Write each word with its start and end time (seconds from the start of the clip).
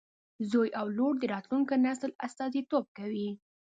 زوی 0.51 0.69
او 0.79 0.85
لور 0.97 1.13
د 1.19 1.23
راتلونکي 1.33 1.75
نسل 1.85 2.11
استازیتوب 2.25 2.85
کوي. 2.97 3.29